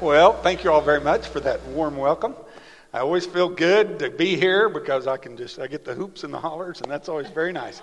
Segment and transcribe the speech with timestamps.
[0.00, 2.36] Well, thank you all very much for that warm welcome.
[2.92, 6.22] I always feel good to be here because I can just I get the hoops
[6.22, 7.82] and the hollers, and that's always very nice.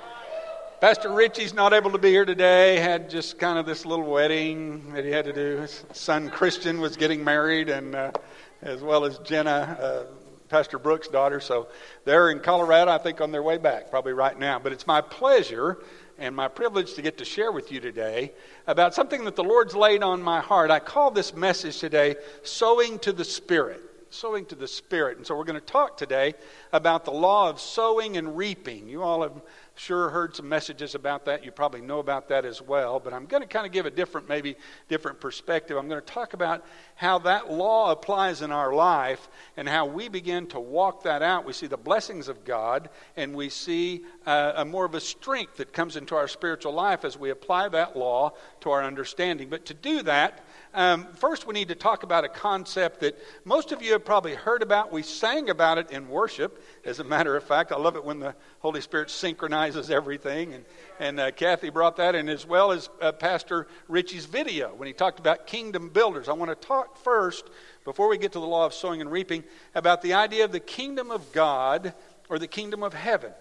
[0.80, 2.78] Pastor Richie's not able to be here today.
[2.78, 5.58] Had just kind of this little wedding that he had to do.
[5.58, 8.12] His son Christian was getting married, and uh,
[8.62, 10.04] as well as Jenna, uh,
[10.48, 11.42] Pastor Brooks' daughter.
[11.42, 11.68] So
[12.06, 14.58] they're in Colorado, I think, on their way back, probably right now.
[14.58, 15.80] But it's my pleasure
[16.18, 18.32] and my privilege to get to share with you today
[18.68, 20.72] about something that the Lord's laid on my heart.
[20.72, 23.82] I call this message today Sowing to the Spirit.
[24.10, 25.18] Sowing to the Spirit.
[25.18, 26.34] And so we're going to talk today
[26.72, 28.88] about the law of sowing and reaping.
[28.88, 29.42] You all have
[29.76, 31.44] sure heard some messages about that.
[31.44, 33.00] You probably know about that as well.
[33.00, 34.56] But I'm going to kind of give a different, maybe
[34.88, 35.78] different perspective.
[35.78, 40.08] I'm going to talk about how that law applies in our life and how we
[40.08, 41.46] begin to walk that out.
[41.46, 45.58] We see the blessings of God and we see uh, a more of a strength
[45.58, 49.50] that comes into our spiritual life as we apply that law to our understanding.
[49.50, 53.72] But to do that, um, first, we need to talk about a concept that most
[53.72, 54.92] of you have probably heard about.
[54.92, 57.72] We sang about it in worship, as a matter of fact.
[57.72, 60.54] I love it when the Holy Spirit synchronizes everything.
[60.54, 60.66] And,
[61.00, 64.94] and uh, Kathy brought that in, as well as uh, Pastor Richie's video when he
[64.94, 66.30] talked about kingdom builders.
[66.30, 67.50] I want to talk first,
[67.84, 70.60] before we get to the law of sowing and reaping, about the idea of the
[70.60, 71.94] kingdom of God
[72.30, 73.32] or the kingdom of heaven.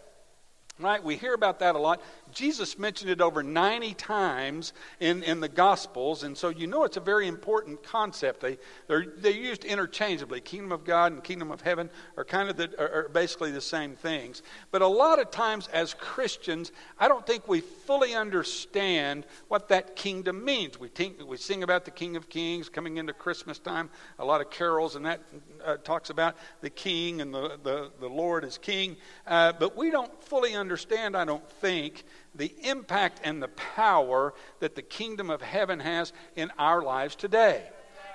[0.78, 1.04] Right?
[1.04, 2.00] We hear about that a lot.
[2.34, 6.96] Jesus mentioned it over 90 times in, in the Gospels, and so you know it's
[6.96, 8.40] a very important concept.
[8.40, 10.40] They, they're, they're used interchangeably.
[10.40, 13.94] Kingdom of God and kingdom of heaven are kind of the, are, basically the same
[13.94, 14.42] things.
[14.70, 19.96] But a lot of times as Christians, I don't think we fully understand what that
[19.96, 20.78] kingdom means.
[20.78, 24.40] We, think, we sing about the King of Kings coming into Christmas time, a lot
[24.40, 25.20] of carols, and that
[25.64, 28.96] uh, talks about the King and the, the, the Lord as King.
[29.26, 34.74] Uh, but we don't fully understand, I don't think, the impact and the power that
[34.74, 37.62] the kingdom of heaven has in our lives today.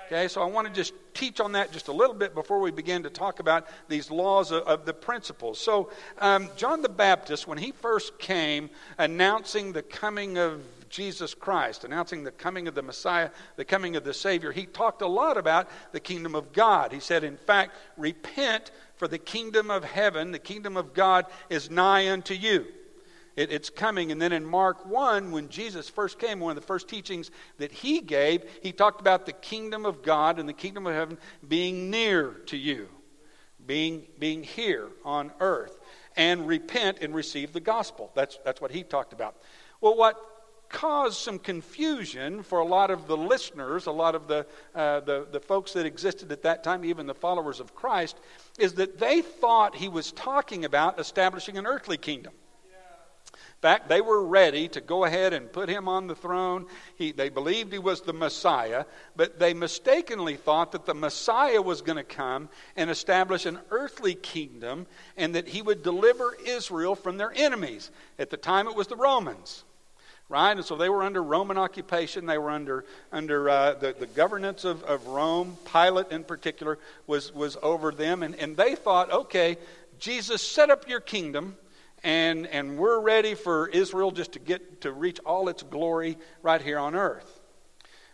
[0.06, 2.72] Okay, so I want to just teach on that just a little bit before we
[2.72, 5.60] begin to talk about these laws of, of the principles.
[5.60, 11.84] So, um, John the Baptist, when he first came announcing the coming of Jesus Christ,
[11.84, 15.38] announcing the coming of the Messiah, the coming of the Savior, he talked a lot
[15.38, 16.92] about the kingdom of God.
[16.92, 21.70] He said, in fact, repent, for the kingdom of heaven, the kingdom of God, is
[21.70, 22.66] nigh unto you.
[23.40, 24.12] It, it's coming.
[24.12, 27.72] And then in Mark 1, when Jesus first came, one of the first teachings that
[27.72, 31.16] he gave, he talked about the kingdom of God and the kingdom of heaven
[31.48, 32.90] being near to you,
[33.64, 35.80] being, being here on earth.
[36.18, 38.10] And repent and receive the gospel.
[38.14, 39.36] That's, that's what he talked about.
[39.80, 40.20] Well, what
[40.68, 45.26] caused some confusion for a lot of the listeners, a lot of the, uh, the,
[45.30, 48.18] the folks that existed at that time, even the followers of Christ,
[48.58, 52.34] is that they thought he was talking about establishing an earthly kingdom
[53.60, 56.66] fact, they were ready to go ahead and put him on the throne.
[56.96, 61.82] He, they believed he was the Messiah, but they mistakenly thought that the Messiah was
[61.82, 67.18] going to come and establish an earthly kingdom and that he would deliver Israel from
[67.18, 67.90] their enemies.
[68.18, 69.64] At the time, it was the Romans.
[70.30, 70.52] Right?
[70.52, 72.24] And so they were under Roman occupation.
[72.24, 75.58] They were under, under uh, the, the governance of, of Rome.
[75.70, 78.22] Pilate, in particular, was, was over them.
[78.22, 79.58] And, and they thought, okay,
[79.98, 81.56] Jesus, set up your kingdom
[82.02, 86.60] and, and we're ready for Israel just to get to reach all its glory right
[86.60, 87.40] here on earth.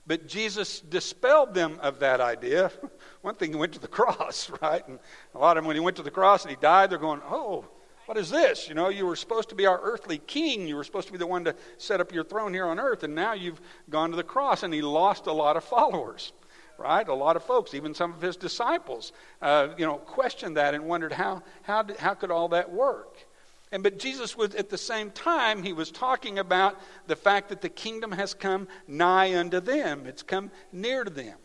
[0.07, 2.71] But Jesus dispelled them of that idea.
[3.23, 4.87] One thing, he went to the cross, right?
[4.87, 4.99] And
[5.35, 7.23] a lot of them, when he went to the cross and he died, they're going,
[7.29, 7.65] oh,
[8.07, 8.69] what is this?
[8.69, 10.69] You know, you were supposed to be our earthly king.
[10.69, 13.03] You were supposed to be the one to set up your throne here on earth,
[13.03, 13.61] and now you've
[13.91, 14.63] gone to the cross.
[14.63, 16.33] And he lost a lot of followers,
[16.79, 17.07] right?
[17.07, 20.85] A lot of folks, even some of his disciples, uh, you know, questioned that and
[20.85, 23.26] wondered how, how, how could all that work?
[23.73, 27.61] And but Jesus was at the same time he was talking about the fact that
[27.61, 30.07] the kingdom has come nigh unto them.
[30.07, 31.37] It's come near to them.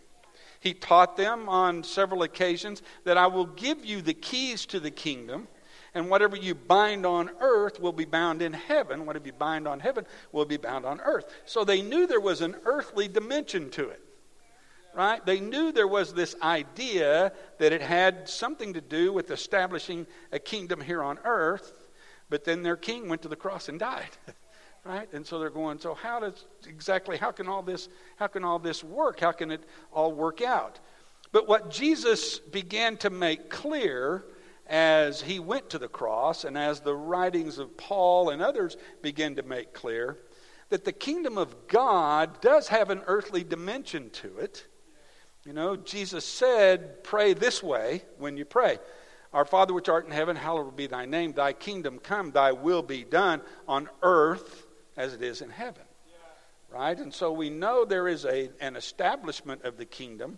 [0.59, 4.91] He taught them on several occasions that I will give you the keys to the
[4.91, 5.47] kingdom,
[5.95, 9.07] and whatever you bind on earth will be bound in heaven.
[9.07, 11.25] Whatever you bind on heaven will be bound on earth.
[11.45, 14.01] So they knew there was an earthly dimension to it.
[14.93, 15.25] Right?
[15.25, 20.39] They knew there was this idea that it had something to do with establishing a
[20.39, 21.73] kingdom here on earth
[22.31, 24.09] but then their king went to the cross and died.
[24.85, 25.11] right?
[25.13, 28.57] And so they're going, so how does exactly how can all this how can all
[28.57, 29.19] this work?
[29.19, 29.61] How can it
[29.91, 30.79] all work out?
[31.31, 34.25] But what Jesus began to make clear
[34.65, 39.35] as he went to the cross and as the writings of Paul and others began
[39.35, 40.17] to make clear
[40.69, 44.65] that the kingdom of God does have an earthly dimension to it.
[45.45, 48.79] You know, Jesus said, pray this way when you pray.
[49.33, 51.33] Our Father which art in heaven, hallowed be thy name.
[51.33, 54.67] Thy kingdom come, thy will be done on earth
[54.97, 55.83] as it is in heaven.
[56.69, 56.97] Right?
[56.97, 60.37] And so we know there is a, an establishment of the kingdom.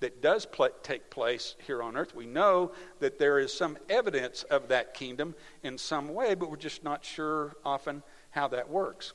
[0.00, 2.14] that does pl- take place here on earth.
[2.14, 6.56] We know that there is some evidence of that kingdom in some way, but we're
[6.56, 9.12] just not sure often how that works.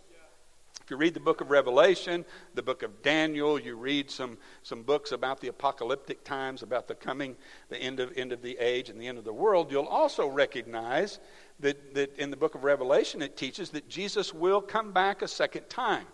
[0.90, 2.26] If you read the book of Revelation,
[2.56, 6.96] the book of Daniel, you read some, some books about the apocalyptic times, about the
[6.96, 7.36] coming,
[7.70, 10.28] the end of, end of the age and the end of the world, you'll also
[10.28, 11.20] recognize
[11.60, 15.28] that, that in the book of Revelation it teaches that Jesus will come back a
[15.28, 16.08] second time.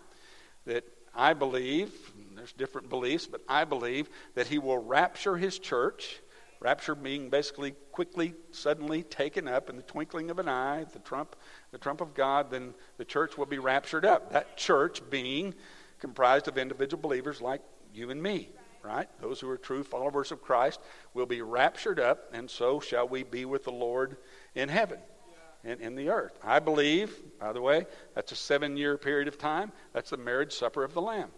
[0.66, 1.94] That I believe,
[2.34, 6.20] there's different beliefs, but I believe that he will rapture his church.
[6.66, 11.36] Rapture being basically quickly, suddenly taken up in the twinkling of an eye, the trump,
[11.70, 14.32] the trump of God, then the church will be raptured up.
[14.32, 15.54] That church being
[16.00, 17.60] comprised of individual believers like
[17.94, 18.48] you and me,
[18.82, 19.08] right?
[19.20, 20.80] Those who are true followers of Christ
[21.14, 24.16] will be raptured up, and so shall we be with the Lord
[24.56, 24.98] in heaven
[25.62, 26.36] and in the earth.
[26.42, 27.86] I believe, by the way,
[28.16, 29.70] that's a seven year period of time.
[29.92, 31.30] That's the marriage supper of the Lamb.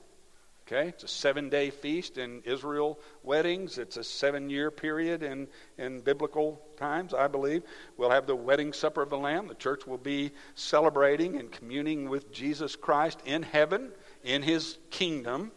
[0.70, 0.88] Okay?
[0.88, 3.78] It's a seven day feast in Israel weddings.
[3.78, 5.48] It's a seven year period in,
[5.78, 7.62] in biblical times, I believe.
[7.96, 9.48] We'll have the wedding supper of the Lamb.
[9.48, 13.92] The church will be celebrating and communing with Jesus Christ in heaven,
[14.22, 15.52] in his kingdom.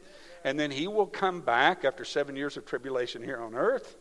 [0.45, 3.97] And then he will come back after seven years of tribulation here on earth.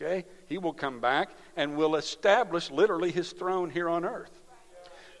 [0.00, 0.24] Okay?
[0.46, 4.41] He will come back and will establish literally his throne here on earth.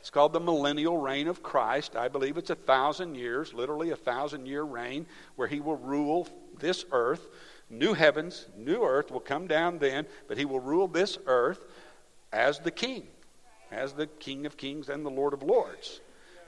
[0.02, 1.94] It's called the millennial reign of Christ.
[1.94, 5.06] I believe it's a thousand years, literally a thousand year reign,
[5.36, 6.26] where he will rule
[6.58, 7.28] this earth.
[7.70, 11.64] New heavens, new earth will come down then, but he will rule this earth
[12.32, 13.06] as the king,
[13.70, 16.00] as the king of kings and the lord of lords.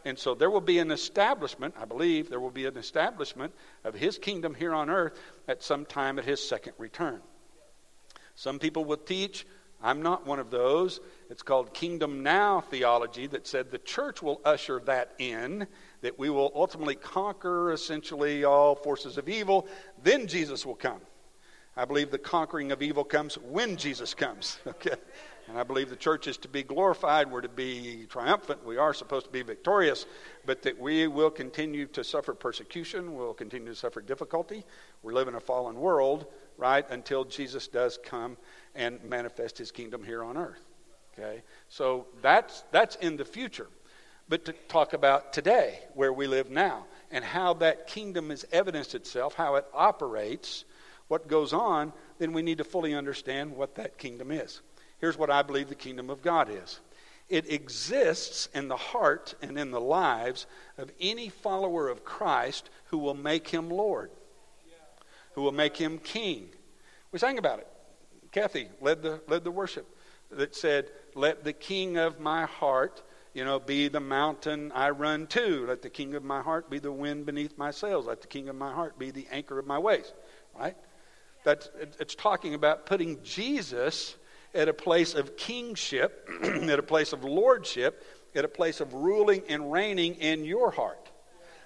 [0.04, 3.54] And so there will be an establishment, I believe, there will be an establishment
[3.84, 5.16] of his kingdom here on earth
[5.46, 7.20] at some time at his second return.
[8.34, 9.46] Some people will teach
[9.84, 10.98] I'm not one of those.
[11.30, 15.66] It's called Kingdom Now theology that said the church will usher that in,
[16.02, 19.66] that we will ultimately conquer essentially all forces of evil.
[20.02, 21.00] Then Jesus will come.
[21.76, 24.58] I believe the conquering of evil comes when Jesus comes.
[24.66, 24.96] Okay?
[25.46, 27.30] And I believe the church is to be glorified.
[27.30, 28.64] We're to be triumphant.
[28.64, 30.06] We are supposed to be victorious,
[30.46, 33.14] but that we will continue to suffer persecution.
[33.14, 34.64] We'll continue to suffer difficulty.
[35.02, 38.38] We live in a fallen world, right, until Jesus does come
[38.74, 40.62] and manifest his kingdom here on earth.
[41.18, 41.42] Okay?
[41.68, 43.68] So that's, that's in the future.
[44.28, 48.94] But to talk about today, where we live now, and how that kingdom has evidenced
[48.94, 50.64] itself, how it operates,
[51.08, 54.60] what goes on, then we need to fully understand what that kingdom is.
[54.98, 56.80] Here's what I believe the kingdom of God is
[57.28, 60.46] it exists in the heart and in the lives
[60.76, 64.10] of any follower of Christ who will make him Lord,
[65.32, 66.48] who will make him king.
[67.12, 67.68] We sang about it.
[68.32, 69.86] Kathy led the, led the worship
[70.38, 73.02] that said, Let the king of my heart,
[73.32, 75.66] you know, be the mountain I run to.
[75.66, 78.06] Let the king of my heart be the wind beneath my sails.
[78.06, 80.12] Let the king of my heart be the anchor of my ways.
[80.58, 80.76] Right?
[81.44, 84.16] That's, it's talking about putting Jesus
[84.54, 88.04] at a place of kingship, at a place of lordship,
[88.34, 91.10] at a place of ruling and reigning in your heart.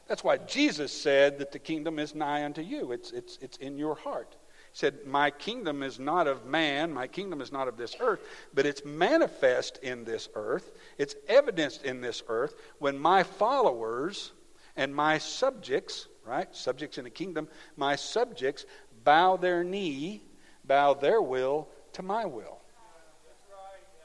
[0.06, 2.92] That's why Jesus said that the kingdom is nigh unto you.
[2.92, 4.37] It's, it's, it's in your heart
[4.78, 8.20] said, My kingdom is not of man, my kingdom is not of this earth,
[8.54, 14.30] but it's manifest in this earth, it's evidenced in this earth when my followers
[14.76, 18.66] and my subjects, right, subjects in a kingdom, my subjects
[19.02, 20.22] bow their knee,
[20.64, 22.60] bow their will to my will.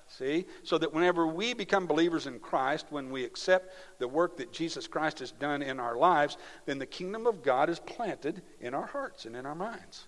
[0.07, 0.45] See?
[0.63, 4.87] So that whenever we become believers in Christ, when we accept the work that Jesus
[4.87, 8.87] Christ has done in our lives, then the kingdom of God is planted in our
[8.87, 10.07] hearts and in our minds.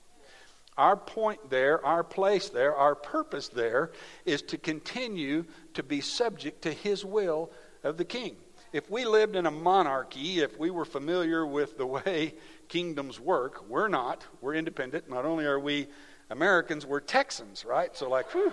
[0.78, 3.92] Our point there, our place there, our purpose there
[4.26, 7.52] is to continue to be subject to his will
[7.84, 8.36] of the king.
[8.74, 12.34] If we lived in a monarchy, if we were familiar with the way
[12.68, 14.26] kingdoms work, we're not.
[14.42, 15.10] We're independent.
[15.10, 15.88] Not only are we
[16.30, 17.96] Americans, we're Texans, right?
[17.96, 18.52] So, like, whew,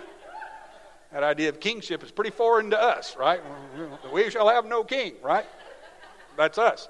[1.11, 3.41] that idea of kingship is pretty foreign to us, right?
[4.13, 5.45] We shall have no king, right?
[6.37, 6.87] That's us.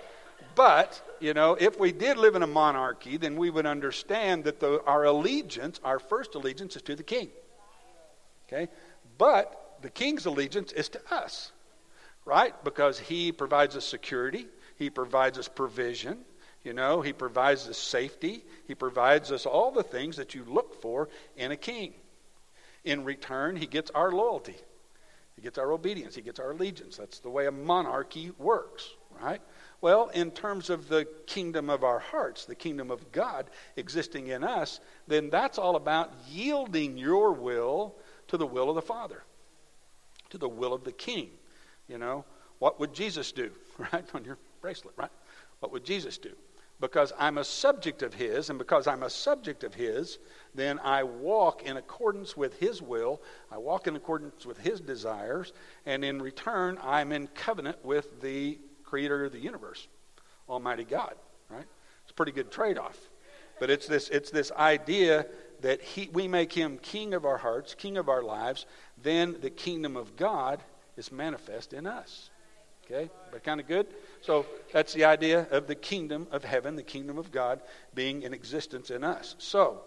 [0.54, 4.60] But, you know, if we did live in a monarchy, then we would understand that
[4.60, 7.30] the, our allegiance, our first allegiance, is to the king.
[8.48, 8.68] Okay?
[9.18, 11.54] But the king's allegiance is to us,
[12.26, 12.54] right?
[12.66, 16.18] Because he provides us security, he provides us provision,
[16.62, 20.82] you know, he provides us safety, he provides us all the things that you look
[20.82, 21.94] for in a king.
[22.84, 24.56] In return, he gets our loyalty.
[25.38, 26.16] He gets our obedience.
[26.16, 26.98] He gets our allegiance.
[26.98, 28.90] That's the way a monarchy works,
[29.22, 29.42] right?
[29.84, 34.42] Well, in terms of the kingdom of our hearts, the kingdom of God existing in
[34.42, 37.94] us, then that's all about yielding your will
[38.30, 39.24] to the will of the Father,
[40.30, 41.32] to the will of the King.
[41.90, 42.24] You know,
[42.60, 43.52] what would Jesus do,
[43.92, 44.06] right?
[44.14, 45.12] On your bracelet, right?
[45.60, 46.32] What would Jesus do?
[46.80, 50.18] because I'm a subject of His, and because I'm a subject of His,
[50.54, 55.54] then I walk in accordance with His will, I walk in accordance with His desires,
[55.86, 58.58] and in return, I'm in covenant with the
[58.94, 59.88] Creator of the universe,
[60.48, 61.16] Almighty God.
[61.50, 61.66] Right?
[62.04, 62.96] It's a pretty good trade off.
[63.60, 65.26] But it's this, it's this idea
[65.62, 68.68] that he, we make Him King of our hearts, King of our lives,
[69.02, 70.62] then the kingdom of God
[70.96, 72.30] is manifest in us.
[72.86, 73.10] Okay?
[73.32, 73.88] But kind of good?
[74.22, 77.64] So that's the idea of the kingdom of heaven, the kingdom of God
[77.96, 79.34] being in existence in us.
[79.40, 79.82] So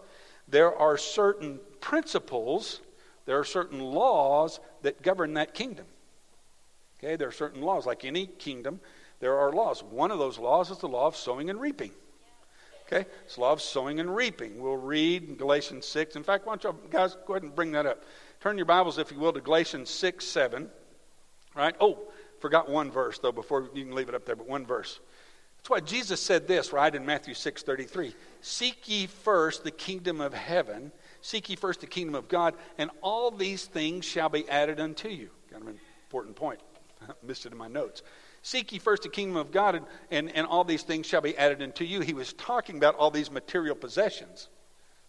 [0.49, 2.81] there are certain principles,
[3.25, 5.87] there are certain laws that govern that kingdom.
[7.07, 7.17] Okay?
[7.17, 7.87] There are certain laws.
[7.87, 8.81] Like any kingdom,
[9.21, 9.83] there are laws.
[9.83, 11.93] One of those laws is the law of sowing and reaping.
[12.87, 13.07] Okay?
[13.25, 14.61] It's the law of sowing and reaping.
[14.61, 16.17] We'll read Galatians 6.
[16.17, 18.05] In fact, why don't you guys go ahead and bring that up?
[18.41, 20.69] Turn your Bibles, if you will, to Galatians 6, 7.
[21.55, 21.75] Right?
[21.81, 22.09] Oh,
[22.41, 25.01] Forgot one verse, though, before you can leave it up there, but one verse.
[25.59, 28.15] That's why Jesus said this, right, in Matthew 6 33.
[28.41, 32.91] Seek ye first the kingdom of heaven, seek ye first the kingdom of God, and
[33.01, 35.31] all these things shall be added unto you.
[35.51, 36.61] Kind of an important point.
[37.23, 38.03] Missed it in my notes.
[38.43, 41.37] Seek ye first the kingdom of God, and, and, and all these things shall be
[41.37, 42.01] added unto you.
[42.01, 44.49] He was talking about all these material possessions.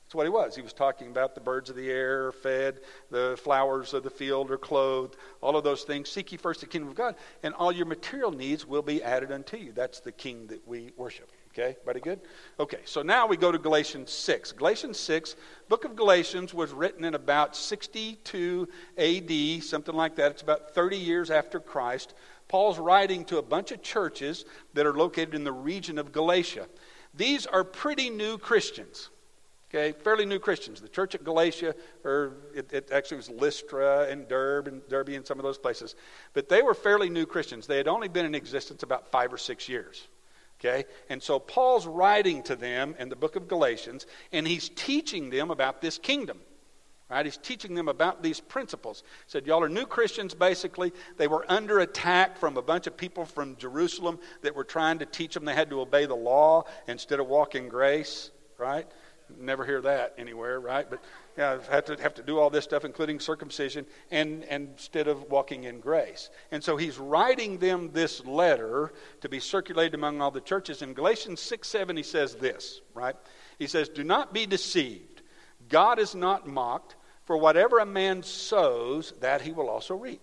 [0.08, 0.56] That's what he was.
[0.56, 2.79] He was talking about the birds of the air are fed,
[3.12, 6.10] the flowers of the field are clothed, all of those things.
[6.10, 9.34] Seek ye first the kingdom of God, and all your material needs will be added
[9.34, 9.74] unto you.
[9.74, 11.29] That's the king that we worship.
[11.57, 12.19] Okay, everybody good?
[12.59, 14.51] Okay, so now we go to Galatians 6.
[14.51, 15.35] Galatians 6,
[15.69, 20.29] book of Galatians was written in about 62 AD, something like that.
[20.33, 22.13] It's about 30 years after Christ.
[22.47, 24.45] Paul's writing to a bunch of churches
[24.75, 26.67] that are located in the region of Galatia.
[27.15, 29.09] These are pretty new Christians.
[29.71, 30.79] Okay, fairly new Christians.
[30.79, 31.73] The church at Galatia,
[32.03, 35.95] or it, it, actually was Lystra and Derbe and Derbe and some of those places,
[36.33, 37.65] but they were fairly new Christians.
[37.65, 40.07] They had only been in existence about five or six years.
[40.59, 45.29] Okay, and so Paul's writing to them in the book of Galatians, and he's teaching
[45.29, 46.39] them about this kingdom.
[47.09, 47.25] Right?
[47.25, 49.03] He's teaching them about these principles.
[49.25, 50.91] He said, Y'all are new Christians, basically.
[51.15, 55.05] They were under attack from a bunch of people from Jerusalem that were trying to
[55.05, 58.31] teach them they had to obey the law instead of walk in grace.
[58.57, 58.87] Right?
[59.39, 60.89] Never hear that anywhere, right?
[60.89, 61.01] But
[61.38, 65.29] yeah, have to have to do all this stuff, including circumcision, and, and instead of
[65.29, 66.32] walking in grace.
[66.51, 68.91] And so he's writing them this letter
[69.22, 70.82] to be circulated among all the churches.
[70.82, 73.15] In Galatians 6 7, he says this, right?
[73.60, 75.22] He says, Do not be deceived.
[75.70, 80.22] God is not mocked, for whatever a man sows, that he will also reap.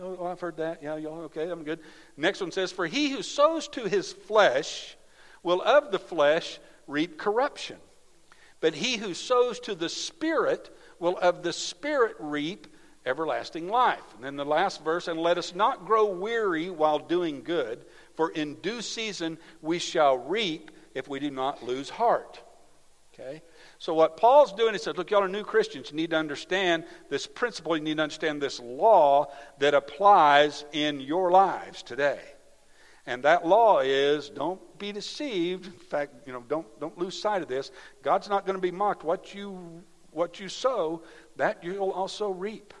[0.00, 0.82] Oh, I've heard that.
[0.82, 1.48] Yeah, y'all okay?
[1.48, 1.80] I'm good.
[2.16, 4.96] Next one says, For he who sows to his flesh
[5.42, 7.78] will of the flesh reap corruption.
[8.60, 12.66] But he who sows to the Spirit will of the Spirit reap
[13.06, 14.04] everlasting life.
[14.14, 18.30] And then the last verse, and let us not grow weary while doing good, for
[18.30, 22.40] in due season we shall reap if we do not lose heart.
[23.14, 23.42] Okay?
[23.78, 25.90] So what Paul's doing, he says, look, y'all are new Christians.
[25.90, 27.76] You need to understand this principle.
[27.76, 32.20] You need to understand this law that applies in your lives today.
[33.10, 35.66] And that law is don't be deceived.
[35.66, 37.72] In fact, you know, don't, don't lose sight of this.
[38.04, 39.02] God's not going to be mocked.
[39.02, 41.02] What you, what you sow,
[41.34, 42.72] that you'll also reap.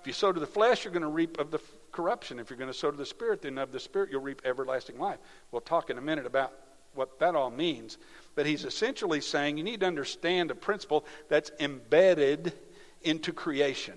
[0.00, 1.60] If you sow to the flesh, you're going to reap of the
[1.92, 2.40] corruption.
[2.40, 4.98] If you're going to sow to the Spirit, then of the Spirit, you'll reap everlasting
[4.98, 5.20] life.
[5.52, 6.52] We'll talk in a minute about
[6.94, 7.98] what that all means.
[8.34, 12.52] But he's essentially saying you need to understand a principle that's embedded
[13.02, 13.94] into creation.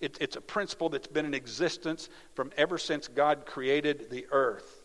[0.00, 4.84] It, it's a principle that's been in existence from ever since God created the earth.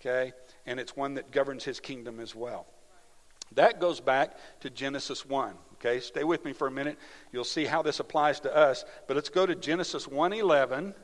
[0.00, 0.32] Okay?
[0.66, 2.66] And it's one that governs his kingdom as well.
[3.54, 5.54] That goes back to Genesis 1.
[5.74, 6.98] Okay, stay with me for a minute.
[7.32, 8.84] You'll see how this applies to us.
[9.06, 10.94] But let's go to Genesis 1:11.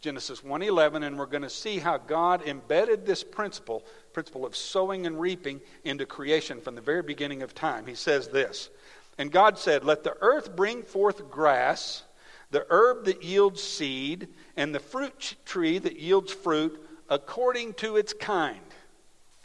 [0.00, 5.06] Genesis 1:11 and we're going to see how God embedded this principle, principle of sowing
[5.06, 7.86] and reaping into creation from the very beginning of time.
[7.86, 8.70] He says this.
[9.18, 12.04] And God said, "Let the earth bring forth grass,
[12.52, 16.78] the herb that yields seed, and the fruit tree that yields fruit
[17.08, 18.60] according to its kind.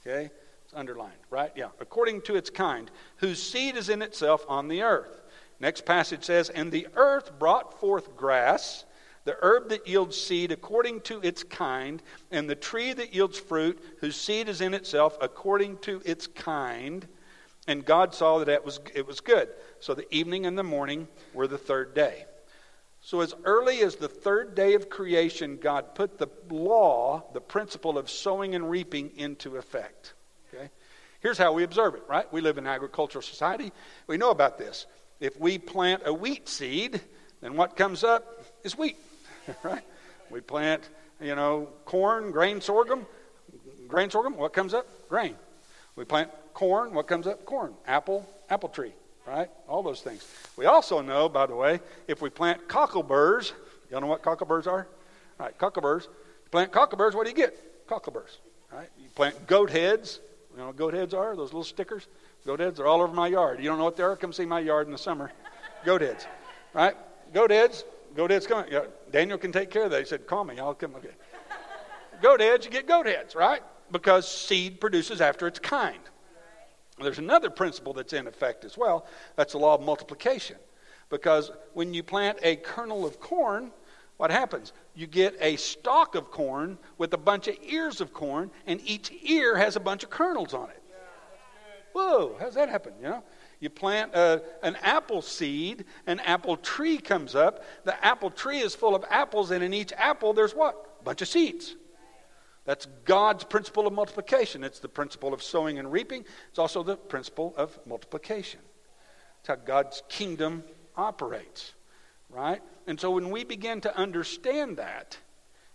[0.02, 0.30] Okay?
[0.66, 1.52] It's underlined, right?
[1.56, 1.70] Yeah.
[1.80, 5.22] According to its kind, whose seed is in itself on the earth.
[5.62, 8.84] Next passage says, And the earth brought forth grass,
[9.24, 13.82] the herb that yields seed according to its kind, and the tree that yields fruit,
[14.02, 17.08] whose seed is in itself according to its kind.
[17.68, 19.48] And God saw that it was, it was good.
[19.80, 22.26] So the evening and the morning were the third day.
[23.08, 27.98] So, as early as the third day of creation, God put the law, the principle
[27.98, 30.14] of sowing and reaping, into effect.
[30.54, 30.70] Okay?
[31.22, 32.30] Here's how we observe it, right?
[32.34, 33.72] We live in an agricultural society.
[34.08, 34.88] We know about this.
[35.22, 37.00] If we plant a wheat seed,
[37.40, 38.98] then what comes up is wheat,
[39.64, 39.86] right?
[40.30, 40.90] We plant,
[41.22, 43.06] you know, corn, grain, sorghum.
[43.88, 44.86] Grain, sorghum, what comes up?
[45.08, 45.38] Grain.
[45.96, 47.46] We plant corn, what comes up?
[47.46, 47.74] Corn.
[47.88, 48.92] Apple, apple tree,
[49.28, 49.50] right?
[49.68, 50.26] All those things.
[50.56, 53.52] We also know, by the way, if we plant cockleburs,
[53.92, 54.88] y'all know what cockleburs are?
[55.40, 56.08] All right, cockleburs.
[56.50, 57.88] Plant cockleburs, what do you get?
[57.88, 58.38] Cockleburs,
[58.72, 58.90] right?
[58.98, 60.22] You plant goat heads.
[60.52, 61.36] You know what goat heads are?
[61.36, 62.08] Those little stickers?
[62.46, 63.60] Goat heads are all over my yard.
[63.60, 64.16] You don't know what they are?
[64.16, 65.32] Come see my yard in the summer.
[65.86, 66.26] goat heads,
[66.74, 66.96] right?
[67.34, 67.84] Goat heads.
[68.16, 68.72] Goat heads coming.
[68.72, 70.00] Yeah, Daniel can take care of that.
[70.00, 70.58] He said, call me.
[70.58, 70.96] I'll come.
[70.96, 71.10] Okay.
[72.22, 73.62] goat heads, you get goat heads, right?
[73.92, 76.00] Because seed produces after its kind.
[77.00, 79.06] There's another principle that's in effect as well.
[79.36, 80.58] That's the law of multiplication.
[81.10, 83.72] Because when you plant a kernel of corn,
[84.18, 84.74] what happens?
[84.96, 89.12] You get a stalk of corn with a bunch of ears of corn, and each
[89.24, 90.84] ear has a bunch of kernels on it.
[91.94, 92.94] Whoa, how's that happen?
[93.02, 93.24] You know?
[93.60, 97.64] You plant a, an apple seed, an apple tree comes up.
[97.86, 100.98] The apple tree is full of apples, and in each apple there's what?
[101.00, 101.76] A bunch of seeds.
[102.68, 104.66] That's God's principle of multiplication.
[104.66, 106.26] It's the principle of sowing and reaping.
[106.50, 108.60] It's also the principle of multiplication.
[109.40, 110.66] It's how God's kingdom
[110.98, 111.74] operates,
[112.30, 112.62] right?
[112.86, 115.18] And so when we begin to understand that,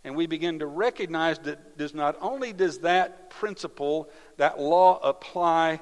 [0.05, 5.81] and we begin to recognize that does not only does that principle, that law apply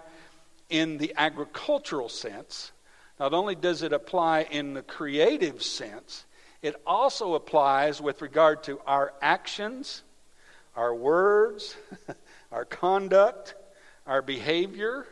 [0.68, 2.70] in the agricultural sense,
[3.18, 6.24] not only does it apply in the creative sense,
[6.62, 10.04] it also applies with regard to our actions,
[10.76, 11.76] our words,
[12.52, 13.54] our conduct,
[14.06, 15.06] our behavior.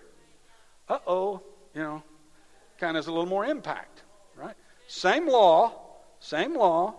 [0.89, 1.43] Uh oh,
[1.75, 2.03] you know,
[2.79, 4.03] kind of has a little more impact,
[4.37, 4.55] right?
[4.87, 5.73] Same law,
[6.21, 6.95] same law,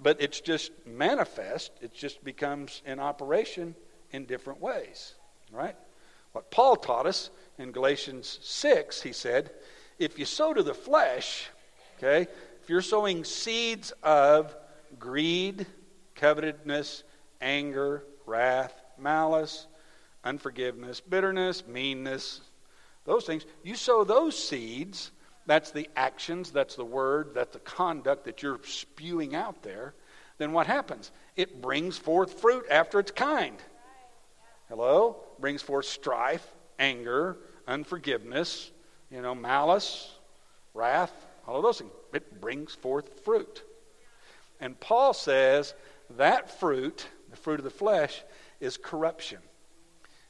[0.00, 1.72] but it's just manifest.
[1.80, 3.74] It just becomes in operation
[4.12, 5.14] in different ways,
[5.52, 5.76] right?
[6.32, 9.50] What Paul taught us in Galatians 6, he said,
[9.98, 11.48] if you sow to the flesh,
[11.96, 12.30] okay,
[12.62, 14.54] if you're sowing seeds of
[14.98, 15.66] greed,
[16.14, 17.02] covetousness,
[17.40, 19.66] anger, wrath, malice,
[20.24, 22.40] unforgiveness, bitterness, meanness,
[23.04, 25.10] those things, you sow those seeds,
[25.46, 29.94] that's the actions, that's the word, that's the conduct that you're spewing out there,
[30.36, 31.10] then what happens?
[31.36, 33.56] It brings forth fruit after its kind.
[34.68, 35.16] Hello?
[35.40, 36.46] Brings forth strife,
[36.78, 38.70] anger, unforgiveness,
[39.10, 40.12] you know, malice,
[40.74, 41.12] wrath,
[41.46, 41.92] all of those things.
[42.12, 43.62] It brings forth fruit.
[44.60, 45.74] And Paul says
[46.16, 48.22] that fruit, the fruit of the flesh,
[48.60, 49.38] is corruption.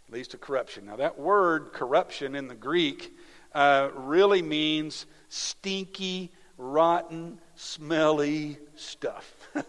[0.08, 0.86] It leads to corruption.
[0.86, 3.14] Now, that word corruption in the Greek
[3.54, 9.32] uh, really means stinky, rotten, smelly stuff.
[9.54, 9.66] That's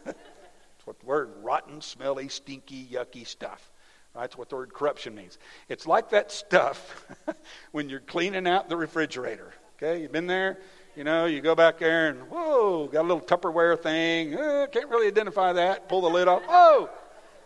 [0.86, 3.72] what the word rotten, smelly, stinky, yucky stuff.
[4.16, 5.38] That's what the word corruption means.
[5.68, 7.06] It's like that stuff
[7.72, 9.54] when you're cleaning out the refrigerator.
[9.78, 10.60] Okay, you've been there,
[10.96, 14.36] you know, you go back there and whoa, got a little Tupperware thing.
[14.36, 15.88] Uh, can't really identify that.
[15.88, 16.42] Pull the lid off.
[16.46, 16.90] Whoa!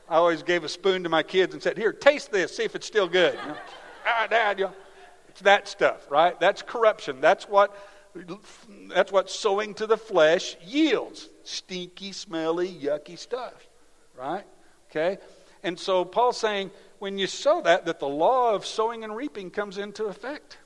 [0.09, 2.55] I always gave a spoon to my kids and said, "Here, taste this.
[2.57, 3.57] See if it's still good." You know?
[4.05, 4.73] ah, Dad, you know,
[5.29, 6.39] it's that stuff, right?
[6.39, 7.21] That's corruption.
[7.21, 7.75] That's what
[8.89, 11.29] that's what sowing to the flesh yields.
[11.43, 13.67] Stinky, smelly, yucky stuff,
[14.17, 14.45] right?
[14.89, 15.17] Okay.
[15.63, 19.49] And so Paul's saying when you sow that, that the law of sowing and reaping
[19.49, 20.57] comes into effect.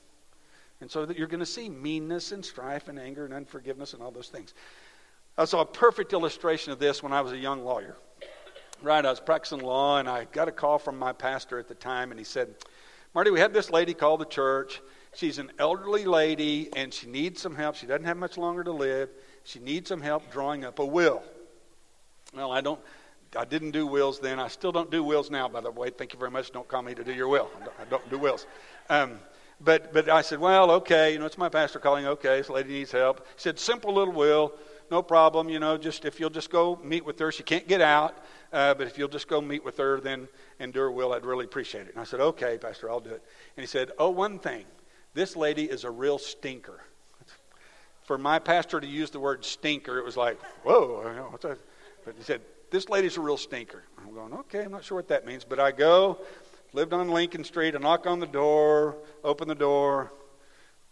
[0.80, 4.02] And so that you're going to see meanness and strife and anger and unforgiveness and
[4.02, 4.54] all those things.
[5.36, 7.96] I saw a perfect illustration of this when I was a young lawyer.
[8.80, 11.74] Right, I was practicing law, and I got a call from my pastor at the
[11.74, 12.54] time, and he said,
[13.12, 14.80] Marty, we had this lady call the church.
[15.14, 17.74] She's an elderly lady, and she needs some help.
[17.74, 19.10] She doesn't have much longer to live.
[19.42, 21.24] She needs some help drawing up a will.
[22.32, 22.80] Well, I don't
[23.36, 24.38] I didn't do wills then.
[24.38, 25.90] I still don't do wills now, by the way.
[25.90, 26.50] Thank you very much.
[26.50, 27.50] Don't call me to do your will.
[27.56, 28.46] I don't, I don't do wills.
[28.88, 29.18] Um,
[29.60, 32.06] but, but I said, well, okay, you know, it's my pastor calling.
[32.06, 33.26] Okay, this lady needs help.
[33.34, 34.54] He said, simple little will,
[34.90, 35.48] no problem.
[35.48, 37.30] You know, just if you'll just go meet with her.
[37.32, 38.16] She can't get out,
[38.52, 40.28] uh, but if you'll just go meet with her, then
[40.74, 41.92] her will, I'd really appreciate it.
[41.92, 43.22] And I said, okay, pastor, I'll do it.
[43.56, 44.64] And he said, oh, one thing,
[45.14, 46.80] this lady is a real stinker.
[48.04, 51.58] For my pastor to use the word stinker, it was like, whoa, what's that?
[52.04, 53.82] But he said, this lady's a real stinker.
[53.98, 55.44] I'm going, okay, I'm not sure what that means.
[55.44, 56.18] But I go,
[56.72, 60.12] lived on Lincoln Street, I knock on the door, open the door.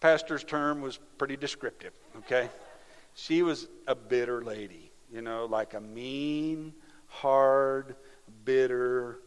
[0.01, 2.51] Pastor's term was pretty descriptive, okay?
[3.19, 6.75] She was a bitter lady, you know, like a mean,
[7.07, 7.97] hard,
[8.45, 9.21] bitter,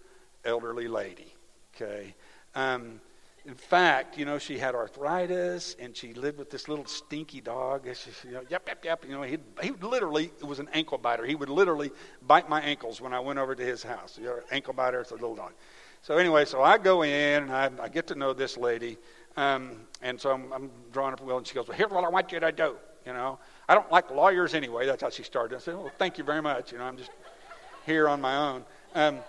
[0.45, 1.34] elderly lady,
[1.75, 2.13] okay?
[2.54, 3.02] Um,
[3.45, 7.88] in fact, you know, she had arthritis and she lived with this little stinky dog.
[7.95, 9.06] She, you know, yep, yep, yep.
[9.06, 11.25] You know, he he literally it was an ankle biter.
[11.25, 11.89] He would literally
[12.28, 14.19] bite my ankles when I went over to his house.
[14.19, 15.54] You know, ankle biter, it's a little dog.
[16.04, 18.99] So anyway, so I go in and I, I get to know this lady,
[19.36, 22.04] um, and so I'm, I'm drawing up a will, and she goes, "Well, here's what
[22.04, 22.75] I want you to do."
[23.06, 24.88] You know, I don't like lawyers anyway.
[24.88, 25.55] That's how she started.
[25.55, 27.12] I said, "Well, thank you very much." You know, I'm just
[27.86, 28.65] here on my own.
[28.95, 29.19] Um,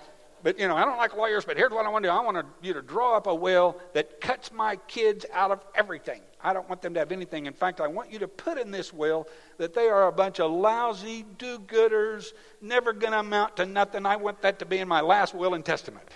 [0.43, 2.13] but you know, I don't like lawyers, but here's what I want to do.
[2.13, 6.23] I want you to draw up a will that cuts my kids out of everything.
[6.43, 7.45] I don't want them to have anything.
[7.45, 10.41] In fact, I want you to put in this will that they are a bunch
[10.41, 14.07] of lousy do gooders, never going to amount to nothing.
[14.07, 16.09] I want that to be in my last will and testament.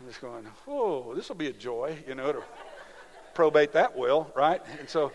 [0.00, 2.42] I'm just going, oh, this will be a joy, you know, to
[3.34, 4.60] probate that will, right?
[4.80, 5.12] And so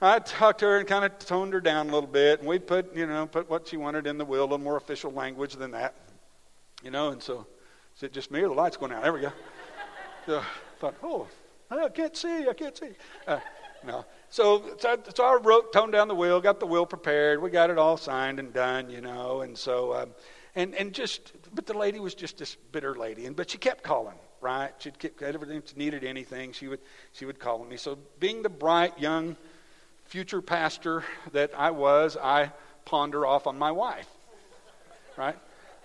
[0.00, 2.58] I talked to her and kind of toned her down a little bit, and we
[2.58, 5.54] put, you know, put what she wanted in the will, a little more official language
[5.54, 5.94] than that,
[6.82, 7.08] you know.
[7.08, 7.46] And so,
[7.96, 9.02] is it just me or the lights going out?
[9.02, 9.32] There we go.
[10.26, 10.44] So I
[10.80, 11.28] thought, oh,
[11.70, 12.88] I can't see, I can't see.
[13.28, 13.38] Uh,
[13.86, 14.04] no.
[14.28, 17.40] So, so, so, I wrote, toned down the will, got the will prepared.
[17.40, 19.42] We got it all signed and done, you know.
[19.42, 20.10] And so, um,
[20.56, 23.84] and and just, but the lady was just this bitter lady, and but she kept
[23.84, 24.72] calling, right?
[24.78, 26.80] She'd keep everything she needed anything, she would
[27.12, 27.76] she would call me.
[27.76, 29.36] So, being the bright young
[30.06, 32.52] future pastor that I was, I
[32.84, 34.08] ponder off on my wife,
[35.16, 35.36] right?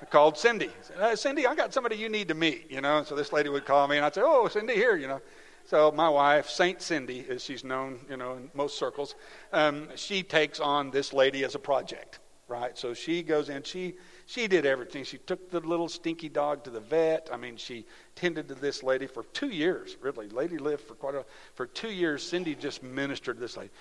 [0.02, 0.68] I called Cindy.
[0.68, 3.04] I said, uh, Cindy, I got somebody you need to meet, you know.
[3.04, 5.22] So this lady would call me, and I'd say, Oh, Cindy, here, you know.
[5.66, 9.16] So my wife, Saint Cindy, as she's known, you know, in most circles,
[9.54, 12.76] um, she takes on this lady as a project, right?
[12.78, 15.04] So she goes in, she she did everything.
[15.04, 17.28] She took the little stinky dog to the vet.
[17.34, 19.98] I mean, she tended to this lady for two years.
[20.00, 22.24] Really, lady lived for quite a for two years.
[22.24, 23.72] Cindy just ministered to this lady,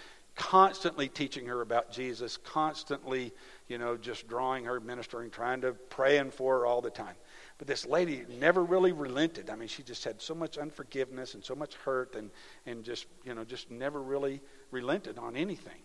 [0.40, 3.30] constantly teaching her about Jesus, constantly,
[3.68, 7.14] you know, just drawing her, ministering, trying to praying for her all the time.
[7.58, 9.50] But this lady never really relented.
[9.50, 12.30] I mean, she just had so much unforgiveness and so much hurt and,
[12.64, 15.82] and just, you know, just never really relented on anything.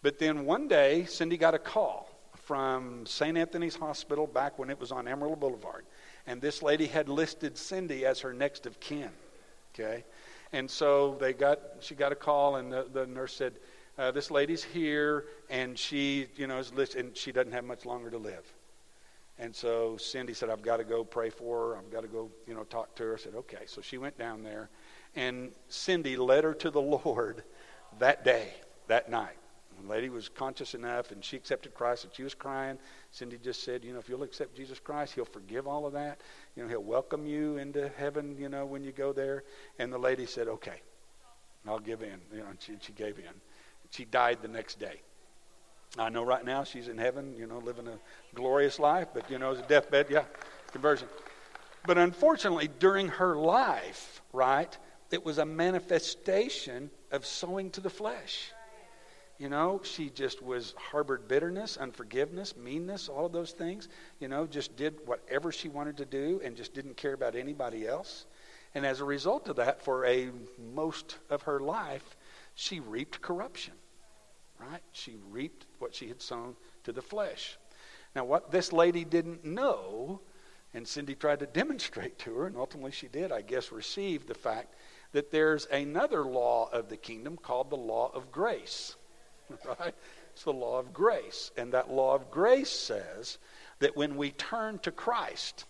[0.00, 2.08] But then one day, Cindy got a call
[2.46, 3.36] from St.
[3.36, 5.84] Anthony's Hospital back when it was on Emerald Boulevard.
[6.26, 9.10] And this lady had listed Cindy as her next of kin.
[9.74, 10.04] Okay?
[10.52, 13.54] And so they got, she got a call, and the, the nurse said,
[13.98, 17.84] uh, This lady's here, and she, you know, is listed, and she doesn't have much
[17.84, 18.52] longer to live.
[19.38, 21.76] And so Cindy said, I've got to go pray for her.
[21.76, 23.14] I've got to go, you know, talk to her.
[23.14, 23.64] I said, okay.
[23.66, 24.70] So she went down there,
[25.16, 27.42] and Cindy led her to the Lord
[27.98, 28.54] that day,
[28.88, 29.36] that night.
[29.80, 32.78] The lady was conscious enough, and she accepted Christ, and she was crying.
[33.10, 36.20] Cindy just said, you know, if you'll accept Jesus Christ, He'll forgive all of that.
[36.56, 39.44] You know, He'll welcome you into heaven, you know, when you go there.
[39.78, 40.80] And the lady said, okay,
[41.66, 42.20] I'll give in.
[42.32, 43.32] You know, and she, she gave in.
[43.92, 45.02] She died the next day.
[45.98, 47.98] I know right now she's in heaven, you know, living a
[48.34, 50.24] glorious life, but, you know, as a deathbed, yeah,
[50.72, 51.08] conversion.
[51.84, 54.76] But unfortunately, during her life, right,
[55.10, 58.52] it was a manifestation of sowing to the flesh.
[59.38, 63.88] You know, she just was harbored bitterness, unforgiveness, meanness, all of those things.
[64.20, 67.86] You know, just did whatever she wanted to do and just didn't care about anybody
[67.86, 68.24] else.
[68.74, 70.30] And as a result of that, for a
[70.72, 72.16] most of her life,
[72.54, 73.74] she reaped corruption
[74.70, 74.82] right?
[74.92, 77.58] She reaped what she had sown to the flesh.
[78.14, 80.20] Now, what this lady didn't know,
[80.74, 84.34] and Cindy tried to demonstrate to her, and ultimately she did, I guess, receive the
[84.34, 84.74] fact
[85.12, 88.96] that there's another law of the kingdom called the law of grace.
[89.78, 89.94] Right?
[90.32, 91.50] It's the law of grace.
[91.58, 93.36] And that law of grace says
[93.80, 95.66] that when we turn to Christ,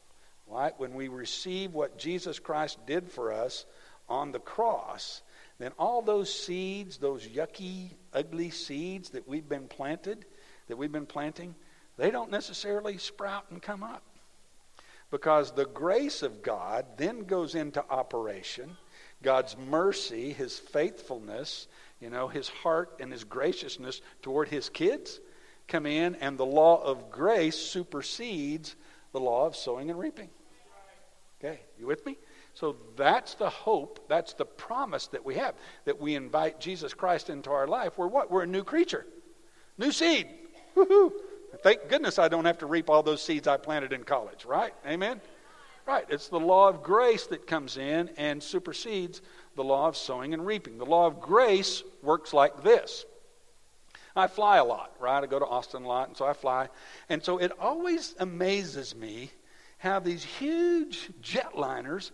[0.46, 3.66] right, when we receive what Jesus Christ did for us
[4.08, 5.22] on the cross,
[5.62, 10.24] then all those seeds, those yucky, ugly seeds that we've been planted,
[10.66, 11.54] that we've been planting,
[11.96, 14.02] they don't necessarily sprout and come up.
[15.10, 18.76] Because the grace of God then goes into operation.
[19.22, 21.68] God's mercy, his faithfulness,
[22.00, 25.20] you know, his heart and his graciousness toward his kids
[25.68, 28.74] come in, and the law of grace supersedes
[29.12, 30.30] the law of sowing and reaping.
[31.38, 32.16] Okay, you with me?
[32.54, 35.54] So that's the hope, that's the promise that we have,
[35.86, 37.96] that we invite Jesus Christ into our life.
[37.96, 38.30] We're what?
[38.30, 39.06] We're a new creature,
[39.78, 40.28] new seed.
[40.74, 41.12] Woo-hoo.
[41.62, 44.74] Thank goodness I don't have to reap all those seeds I planted in college, right?
[44.86, 45.20] Amen?
[45.86, 46.04] Right.
[46.08, 49.20] It's the law of grace that comes in and supersedes
[49.56, 50.78] the law of sowing and reaping.
[50.78, 53.04] The law of grace works like this.
[54.14, 55.22] I fly a lot, right?
[55.22, 56.68] I go to Austin a lot, and so I fly.
[57.08, 59.30] And so it always amazes me
[59.78, 62.12] how these huge jetliners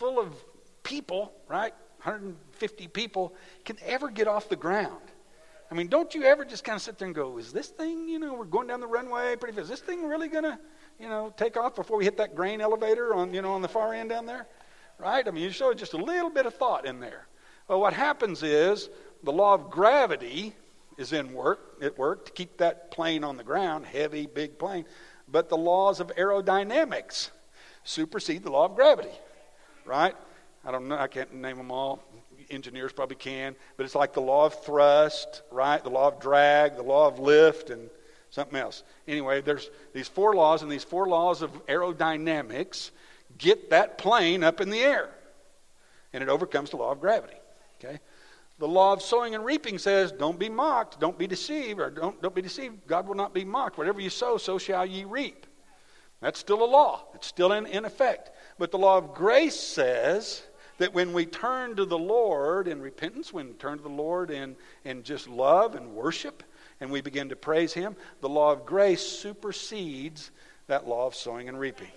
[0.00, 0.34] full of
[0.82, 1.74] people, right?
[1.98, 3.34] 150 people
[3.66, 5.02] can ever get off the ground.
[5.70, 8.08] I mean, don't you ever just kind of sit there and go, is this thing,
[8.08, 9.64] you know, we're going down the runway pretty fast.
[9.64, 10.58] Is this thing really going to,
[10.98, 13.68] you know, take off before we hit that grain elevator on, you know, on the
[13.68, 14.46] far end down there?
[14.98, 15.28] Right?
[15.28, 17.26] I mean, you show just a little bit of thought in there.
[17.68, 18.88] Well, what happens is
[19.22, 20.54] the law of gravity
[20.96, 24.86] is in work, at work to keep that plane on the ground, heavy, big plane.
[25.28, 27.28] But the laws of aerodynamics
[27.84, 29.12] supersede the law of gravity
[29.84, 30.14] right?
[30.64, 32.02] I don't know, I can't name them all.
[32.50, 35.82] Engineers probably can, but it's like the law of thrust, right?
[35.82, 37.88] The law of drag, the law of lift, and
[38.30, 38.82] something else.
[39.06, 42.90] Anyway, there's these four laws, and these four laws of aerodynamics
[43.38, 45.10] get that plane up in the air.
[46.12, 47.36] And it overcomes the law of gravity.
[47.78, 48.00] Okay?
[48.58, 52.20] The law of sowing and reaping says, Don't be mocked, don't be deceived, or don't,
[52.20, 52.86] don't be deceived.
[52.86, 53.78] God will not be mocked.
[53.78, 55.46] Whatever you sow, so shall ye reap.
[56.20, 58.30] That's still a law, it's still in, in effect.
[58.60, 60.42] But the law of grace says
[60.76, 64.30] that when we turn to the Lord in repentance, when we turn to the Lord
[64.30, 66.42] in, in just love and worship,
[66.78, 70.30] and we begin to praise Him, the law of grace supersedes
[70.66, 71.88] that law of sowing and reaping.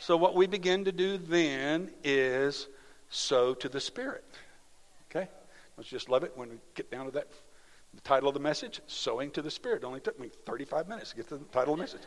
[0.00, 2.66] So, what we begin to do then is
[3.08, 4.24] sow to the Spirit.
[5.10, 5.28] Okay?
[5.76, 7.28] Let's just love it when we get down to that.
[7.94, 9.84] The title of the message, Sowing to the Spirit.
[9.84, 12.02] It only took me 35 minutes to get to the title of the message.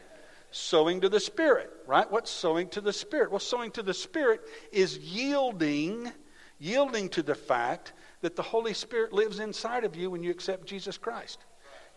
[0.51, 2.09] Sowing to the Spirit, right?
[2.11, 3.31] What's sowing to the Spirit?
[3.31, 6.11] Well, sowing to the Spirit is yielding,
[6.59, 10.65] yielding to the fact that the Holy Spirit lives inside of you when you accept
[10.65, 11.39] Jesus Christ.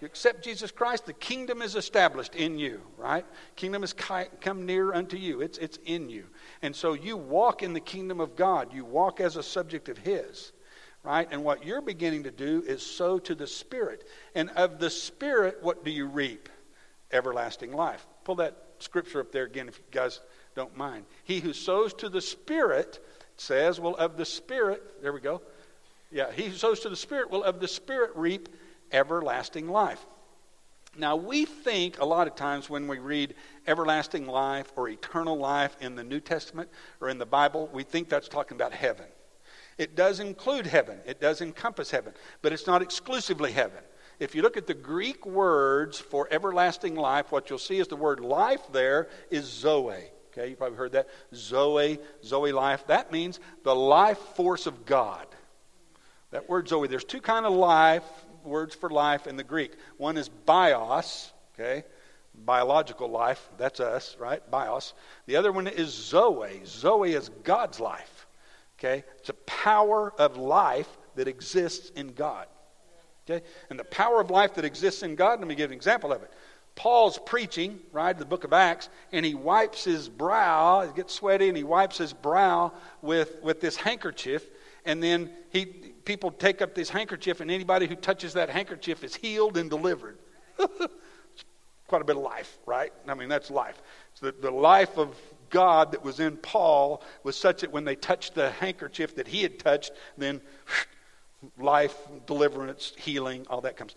[0.01, 3.25] You accept Jesus Christ, the kingdom is established in you, right?
[3.57, 5.41] Kingdom has come near unto you.
[5.41, 6.27] It's, it's in you.
[6.63, 8.73] And so you walk in the kingdom of God.
[8.73, 10.53] You walk as a subject of His,
[11.05, 11.29] right?
[11.31, 14.07] And what you're beginning to do is sow to the Spirit.
[14.35, 16.49] And of the Spirit, what do you reap?
[17.13, 18.05] Everlasting life.
[18.25, 20.21] Pull that scripture up there again if you guys
[20.55, 21.05] don't mind.
[21.25, 23.05] He who sows to the Spirit
[23.37, 25.43] says, well, of the Spirit, there we go.
[26.11, 28.49] Yeah, he who sows to the Spirit will of the Spirit reap
[28.93, 30.05] everlasting life.
[30.97, 33.35] Now, we think a lot of times when we read
[33.67, 36.69] everlasting life or eternal life in the New Testament
[37.01, 39.07] or in the Bible, we think that's talking about heaven.
[39.77, 43.83] It does include heaven, it does encompass heaven, but it's not exclusively heaven.
[44.19, 47.97] If you look at the Greek words for everlasting life, what you'll see is the
[47.97, 50.11] word life there is zoe.
[50.33, 51.09] Okay, you probably heard that.
[51.35, 52.87] Zoe, Zoe life.
[52.89, 55.27] That means the life force of God.
[56.33, 58.03] That word Zoe, there's two kind of life
[58.45, 59.73] words for life in the Greek.
[59.97, 61.85] One is bios, okay?
[62.35, 64.43] Biological life, that's us, right?
[64.51, 64.95] Bios.
[65.27, 66.63] The other one is Zoe.
[66.67, 68.27] Zoe is God's life,
[68.79, 69.05] okay?
[69.19, 72.47] It's a power of life that exists in God,
[73.29, 73.45] okay?
[73.71, 76.23] And the power of life that exists in God, let me give an example of
[76.23, 76.33] it.
[76.77, 81.49] Paul's preaching, right, the book of Acts, and he wipes his brow, he gets sweaty,
[81.49, 84.45] and he wipes his brow with, with this handkerchief,
[84.85, 89.15] and then he, people take up this handkerchief, and anybody who touches that handkerchief is
[89.15, 90.19] healed and delivered.
[91.87, 92.93] quite a bit of life, right?
[93.07, 93.81] I mean, that's life.
[94.15, 95.17] So the, the life of
[95.51, 99.43] God that was in Paul was such that when they touched the handkerchief that he
[99.43, 100.41] had touched, then
[101.59, 103.95] life, deliverance, healing, all that comes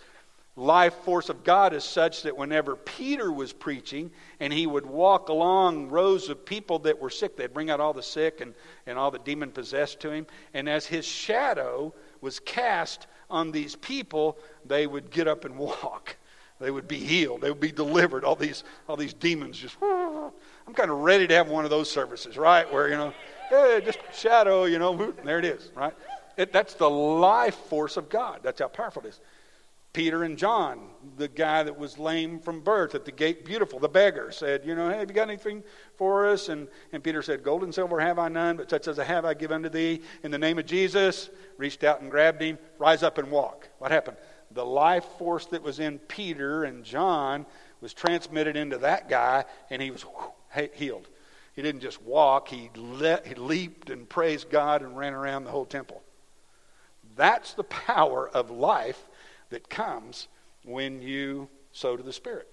[0.57, 5.29] life force of God is such that whenever Peter was preaching and he would walk
[5.29, 8.53] along rows of people that were sick, they'd bring out all the sick and,
[8.87, 10.25] and all the demon possessed to him.
[10.53, 16.17] And as his shadow was cast on these people, they would get up and walk.
[16.59, 17.41] They would be healed.
[17.41, 18.23] They would be delivered.
[18.23, 21.89] All these, all these demons just, I'm kind of ready to have one of those
[21.89, 22.71] services, right?
[22.73, 23.13] Where, you know,
[23.49, 25.93] hey, just shadow, you know, there it is, right?
[26.37, 28.41] It, that's the life force of God.
[28.43, 29.19] That's how powerful it is.
[29.97, 33.89] Peter and John, the guy that was lame from birth at the gate, beautiful, the
[33.89, 35.63] beggar, said, You know, hey, have you got anything
[35.95, 36.49] for us?
[36.49, 39.25] And, and Peter said, Gold and silver have I none, but such as I have
[39.25, 40.01] I give unto thee.
[40.21, 43.69] In the name of Jesus, reached out and grabbed him, rise up and walk.
[43.79, 44.17] What happened?
[44.51, 47.47] The life force that was in Peter and John
[47.81, 51.09] was transmitted into that guy, and he was whew, healed.
[51.55, 55.49] He didn't just walk, he, le- he leaped and praised God and ran around the
[55.49, 56.03] whole temple.
[57.17, 59.03] That's the power of life
[59.49, 60.27] that comes
[60.63, 62.47] when you sow to the Spirit.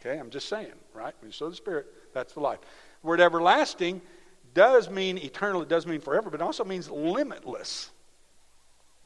[0.00, 1.14] Okay, I'm just saying, right?
[1.20, 2.58] When you sow to the Spirit, that's the life.
[3.00, 4.02] The word everlasting
[4.52, 7.90] does mean eternal, it does mean forever, but it also means limitless.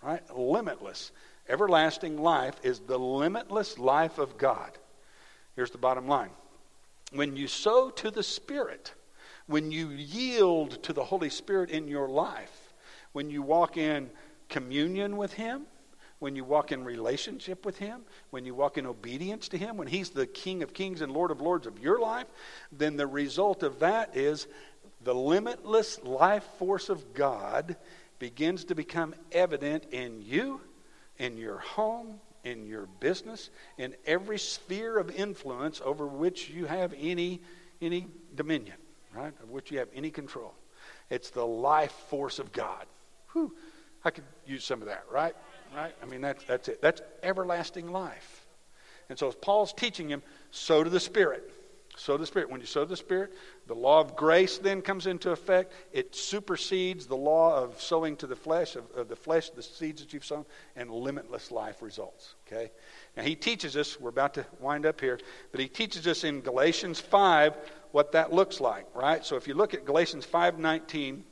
[0.03, 0.23] Right?
[0.37, 1.13] Limitless.
[1.49, 4.71] Everlasting life is the limitless life of God.
[5.57, 6.31] Here's the bottom line.
[7.13, 8.93] When you sow to the Spirit,
[9.47, 12.75] when you yield to the Holy Spirit in your life,
[13.13, 14.11] when you walk in
[14.49, 15.67] communion with Him,
[16.19, 19.87] when you walk in relationship with Him, when you walk in obedience to Him, when
[19.87, 22.27] He's the King of kings and Lord of lords of your life,
[22.73, 24.47] then the result of that is
[25.03, 27.77] the limitless life force of God
[28.19, 30.61] begins to become evident in you,
[31.19, 36.95] in your home, in your business, in every sphere of influence over which you have
[36.99, 37.41] any,
[37.81, 38.77] any dominion,
[39.15, 39.33] right?
[39.43, 40.55] Of which you have any control.
[41.11, 42.87] It's the life force of God.
[43.33, 43.55] Whew.
[44.09, 45.37] I could use some of that, right?
[45.77, 45.94] Right?
[46.03, 46.81] I mean, that's, that's it.
[46.81, 48.47] That's everlasting life.
[49.11, 51.53] And so as Paul's teaching him, sow to the Spirit.
[51.94, 52.49] Sow the Spirit.
[52.49, 53.35] When you sow the Spirit,
[53.66, 55.75] the law of grace then comes into effect.
[55.92, 60.01] It supersedes the law of sowing to the flesh, of, of, the flesh, the seeds
[60.01, 62.35] that you've sown, and limitless life results.
[62.47, 62.71] Okay?
[63.14, 65.21] Now, he teaches us, we're about to wind up here,
[65.53, 67.59] but he teaches us in Galatians 5
[67.92, 69.23] what that looks like, right?
[69.23, 71.25] So if you look at Galatians 5.19,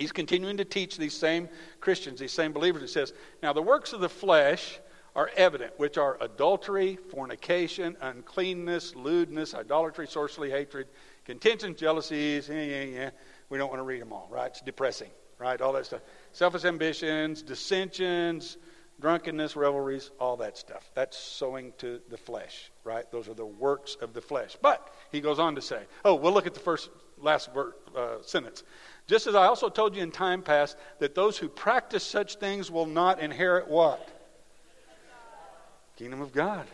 [0.00, 1.48] he's continuing to teach these same
[1.80, 2.80] Christians, these same believers.
[2.80, 4.80] He says, Now the works of the flesh
[5.14, 10.86] are evident, which are adultery, fornication, uncleanness, lewdness, idolatry, sorcery, hatred,
[11.24, 12.48] contentions, jealousies.
[12.48, 13.10] Yeah, yeah, yeah.
[13.48, 14.46] We don't want to read them all, right?
[14.46, 15.60] It's depressing, right?
[15.60, 16.00] All that stuff.
[16.32, 18.56] Selfish ambitions, dissensions,
[19.00, 20.90] drunkenness, revelries, all that stuff.
[20.94, 23.10] That's sowing to the flesh, right?
[23.10, 24.56] Those are the works of the flesh.
[24.62, 28.62] But he goes on to say, oh, we'll look at the first, last uh, sentence.
[29.10, 32.70] Just as I also told you in time past that those who practice such things
[32.70, 34.08] will not inherit what?
[35.96, 36.64] Kingdom of God.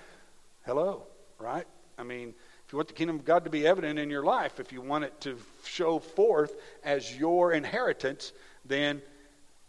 [0.66, 1.04] Hello,
[1.38, 1.66] right?
[1.96, 2.34] I mean,
[2.66, 4.82] if you want the kingdom of God to be evident in your life, if you
[4.82, 6.52] want it to show forth
[6.84, 8.34] as your inheritance,
[8.66, 9.00] then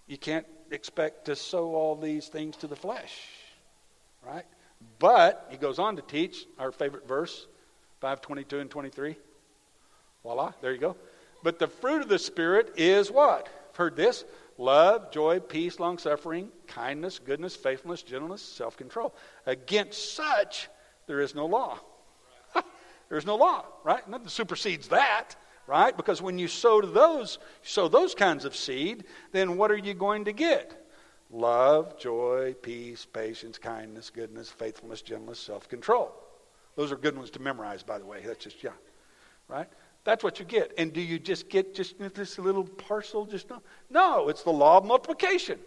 [0.05, 3.29] you can't expect to sow all these things to the flesh,
[4.25, 4.43] right?
[4.99, 7.47] But he goes on to teach our favorite verse,
[8.01, 9.15] 522 and 23.
[10.21, 10.97] Voila, there you go.
[11.43, 13.49] But the fruit of the Spirit is what?
[13.75, 14.25] Heard this?
[14.57, 19.15] love, joy, peace, long suffering, kindness, goodness, faithfulness, gentleness, self control.
[19.45, 20.69] Against such,
[21.05, 21.79] there is no law.
[23.09, 24.07] There's no law, right?
[24.07, 25.95] Nothing supersedes that, right?
[25.95, 29.93] Because when you sow to those, sow those kinds of seed, then what are you
[29.93, 30.83] going to get?
[31.29, 36.13] Love, joy, peace, patience, kindness, goodness, faithfulness, gentleness, self control.
[36.75, 38.21] Those are good ones to memorize, by the way.
[38.25, 38.71] That's just, yeah,
[39.47, 39.67] right?
[40.07, 40.71] That's what you get.
[40.77, 43.25] And do you just get just this little parcel?
[43.25, 43.61] Just no.
[43.89, 45.59] No, it's the law of multiplication.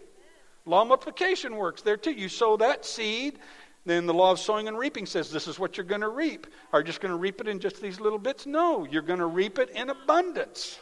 [0.65, 2.09] Law of multiplication works there too.
[2.09, 3.37] You sow that seed,
[3.85, 6.47] then the law of sowing and reaping says this is what you're going to reap.
[6.73, 8.47] Are you just going to reap it in just these little bits?
[8.47, 10.79] No, you're going to reap it in abundance.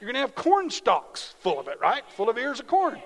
[0.00, 2.04] You're going to have corn stalks full of it, right?
[2.16, 3.02] Full of ears of corn.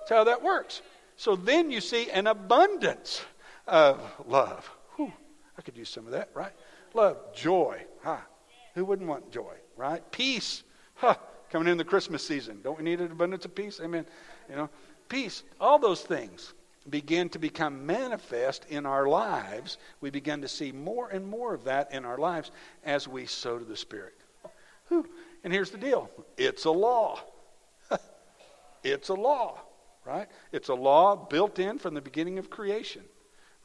[0.00, 0.82] That's how that works.
[1.16, 3.22] So then you see an abundance
[3.66, 4.70] of love.
[4.96, 5.10] Whew,
[5.56, 6.52] I could use some of that, right?
[6.92, 8.18] Love, joy, huh?
[8.78, 10.08] Who wouldn't want joy, right?
[10.12, 10.62] Peace.
[10.94, 11.16] Huh,
[11.50, 12.60] coming in the Christmas season.
[12.62, 13.80] Don't we need an abundance of peace?
[13.82, 14.06] Amen.
[14.48, 14.70] You know,
[15.08, 15.42] peace.
[15.60, 16.54] All those things
[16.88, 19.78] begin to become manifest in our lives.
[20.00, 22.52] We begin to see more and more of that in our lives
[22.84, 24.14] as we sow to the Spirit.
[24.86, 25.08] Whew.
[25.42, 27.18] And here's the deal it's a law.
[28.84, 29.58] it's a law,
[30.04, 30.28] right?
[30.52, 33.02] It's a law built in from the beginning of creation,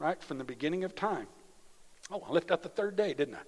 [0.00, 0.20] right?
[0.20, 1.28] From the beginning of time.
[2.10, 3.42] Oh, I left out the third day, didn't I?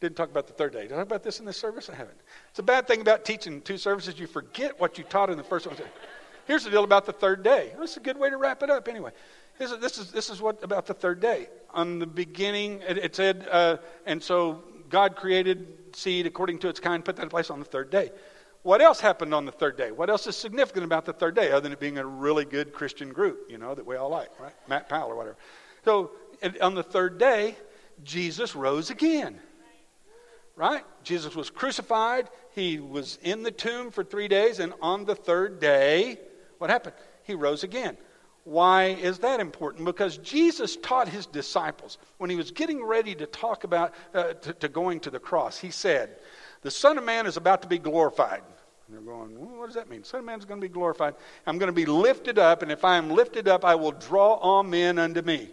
[0.00, 0.82] Didn't talk about the third day.
[0.82, 1.90] Did I talk about this in this service?
[1.90, 2.18] I haven't.
[2.50, 4.18] It's a bad thing about teaching two services.
[4.18, 5.76] You forget what you taught in the first one.
[6.46, 7.72] Here's the deal about the third day.
[7.78, 9.10] This is a good way to wrap it up anyway.
[9.58, 11.48] This is, this is, this is what about the third day.
[11.70, 16.78] On the beginning, it, it said, uh, and so God created seed according to its
[16.78, 18.12] kind, put that in place on the third day.
[18.62, 19.90] What else happened on the third day?
[19.90, 22.72] What else is significant about the third day other than it being a really good
[22.72, 24.52] Christian group, you know, that we all like, right?
[24.68, 25.36] Mac Powell or whatever.
[25.84, 26.12] So
[26.60, 27.56] on the third day,
[28.04, 29.40] Jesus rose again
[30.58, 30.84] right?
[31.04, 32.28] Jesus was crucified.
[32.50, 36.18] He was in the tomb for three days, and on the third day,
[36.58, 36.96] what happened?
[37.22, 37.96] He rose again.
[38.42, 39.84] Why is that important?
[39.84, 44.52] Because Jesus taught his disciples when he was getting ready to talk about uh, to,
[44.54, 45.58] to, going to the cross.
[45.58, 46.16] He said,
[46.62, 48.42] "The Son of Man is about to be glorified."
[48.86, 50.02] And they're going, well, "What does that mean?
[50.02, 51.14] Son of Man is going to be glorified.
[51.46, 54.34] I'm going to be lifted up, and if I am lifted up, I will draw
[54.34, 55.50] all men unto me."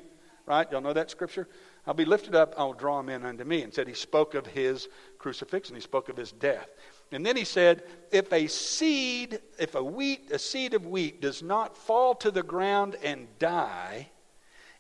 [0.47, 0.71] Right?
[0.71, 1.47] Y'all know that scripture?
[1.87, 3.61] I'll be lifted up, I'll draw him in unto me.
[3.61, 4.87] And said he spoke of his
[5.19, 6.69] crucifixion, he spoke of his death.
[7.11, 11.43] And then he said, if a seed, if a wheat, a seed of wheat does
[11.43, 14.09] not fall to the ground and die,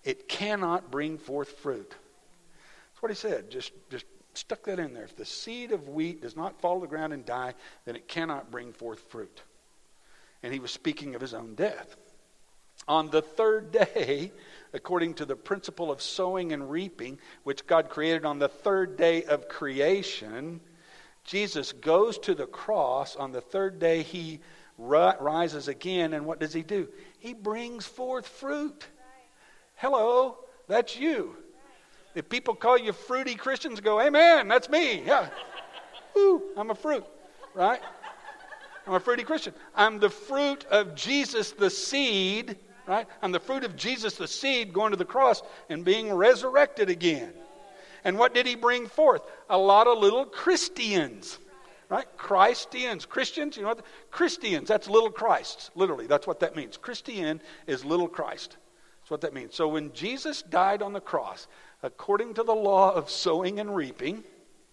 [0.03, 1.89] it cannot bring forth fruit.
[1.89, 3.51] That's what he said.
[3.51, 5.03] Just, just stuck that in there.
[5.03, 7.53] If the seed of wheat does not fall to the ground and die,
[7.85, 9.41] then it cannot bring forth fruit.
[10.41, 11.95] And he was speaking of his own death.
[12.87, 14.31] On the third day,
[14.73, 19.23] according to the principle of sowing and reaping, which God created on the third day
[19.23, 20.59] of creation,
[21.23, 23.15] Jesus goes to the cross.
[23.15, 24.39] On the third day, he
[24.77, 26.13] rises again.
[26.13, 26.87] And what does he do?
[27.19, 28.85] He brings forth fruit.
[29.75, 31.35] Hello, that's you.
[32.13, 35.03] If people call you fruity Christians, go, Amen, that's me.
[35.03, 35.29] Yeah.
[36.17, 37.03] Ooh, I'm a fruit,
[37.53, 37.81] right?
[38.87, 39.53] I'm a fruity Christian.
[39.75, 42.57] I'm the fruit of Jesus, the seed
[42.87, 43.07] right?
[43.21, 47.33] I'm the fruit of Jesus, the seed, going to the cross and being resurrected again.
[48.03, 49.23] And what did he bring forth?
[49.49, 51.39] A lot of little Christians,
[51.89, 52.05] right?
[52.17, 53.05] Christians.
[53.05, 53.85] Christians, you know what?
[54.11, 56.05] Christians, that's little Christs, literally.
[56.05, 56.77] That's what that means.
[56.77, 58.57] Christian is little Christ.
[59.01, 59.55] That's what that means.
[59.55, 61.47] So when Jesus died on the cross,
[61.81, 64.23] according to the law of sowing and reaping,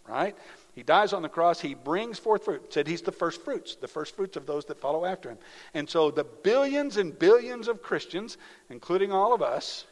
[0.07, 0.37] right?
[0.75, 1.61] He dies on the cross.
[1.61, 2.73] He brings forth fruit.
[2.73, 5.39] Said he's the first fruits, the first fruits of those that follow after him.
[5.75, 8.39] And so the billions and billions of Christians,
[8.71, 9.85] including all of us,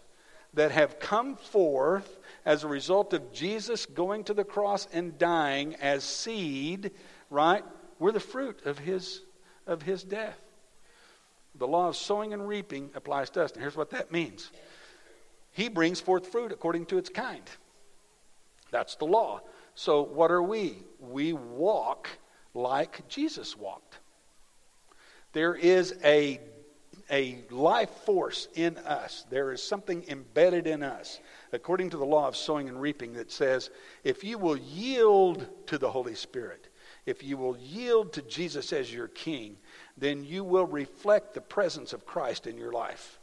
[0.54, 5.76] that have come forth as a result of Jesus going to the cross and dying
[5.76, 6.92] as seed,
[7.28, 7.62] right?
[7.98, 9.20] We're the fruit of his
[9.66, 10.38] of his death.
[11.54, 13.52] The law of sowing and reaping applies to us.
[13.52, 14.50] And here's what that means.
[15.52, 17.42] He brings forth fruit according to its kind.
[18.70, 19.42] That's the law.
[19.80, 20.74] So, what are we?
[20.98, 22.10] We walk
[22.52, 23.96] like Jesus walked.
[25.32, 26.38] There is a,
[27.10, 31.18] a life force in us, there is something embedded in us,
[31.54, 33.70] according to the law of sowing and reaping, that says
[34.04, 36.68] if you will yield to the Holy Spirit,
[37.06, 39.56] if you will yield to Jesus as your King,
[39.96, 43.18] then you will reflect the presence of Christ in your life.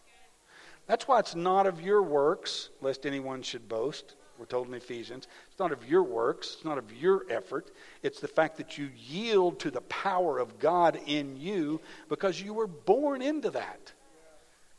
[0.88, 5.28] That's why it's not of your works, lest anyone should boast we're told in Ephesians.
[5.50, 7.72] It's not of your works, it's not of your effort.
[8.04, 12.54] It's the fact that you yield to the power of God in you because you
[12.54, 13.92] were born into that.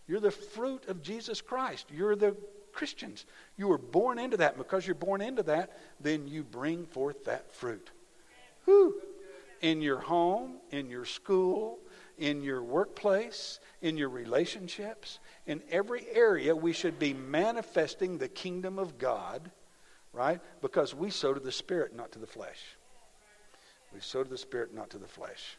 [0.07, 1.87] You're the fruit of Jesus Christ.
[1.93, 2.35] You're the
[2.73, 3.27] Christians.
[3.57, 4.57] You were born into that.
[4.57, 7.91] Because you're born into that, then you bring forth that fruit.
[8.65, 8.95] Whew.
[9.61, 11.79] In your home, in your school,
[12.19, 18.79] in your workplace, in your relationships, in every area, we should be manifesting the kingdom
[18.79, 19.51] of God,
[20.13, 20.41] right?
[20.61, 22.61] Because we sow to the Spirit, not to the flesh.
[23.95, 25.59] We sow to the Spirit, not to the flesh.